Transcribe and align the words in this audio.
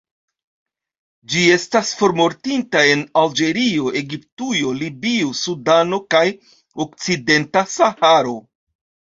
Ĝi 1.33 1.41
estas 1.55 1.91
formortinta 1.99 2.81
en 2.95 3.03
Alĝerio, 3.23 3.93
Egiptujo, 4.01 4.73
Libio, 4.81 5.31
Sudano 5.43 6.01
kaj 6.17 6.25
okcidenta 6.87 7.65
Saharo. 7.77 8.35